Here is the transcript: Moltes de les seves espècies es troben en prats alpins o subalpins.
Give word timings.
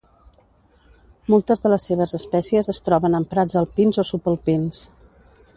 Moltes 1.33 1.61
de 1.67 1.71
les 1.73 1.85
seves 1.91 2.15
espècies 2.19 2.71
es 2.75 2.81
troben 2.89 3.21
en 3.21 3.31
prats 3.35 3.61
alpins 3.63 4.05
o 4.05 4.11
subalpins. 4.13 4.85